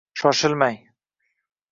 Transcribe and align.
Shoshilmang. 0.19 0.79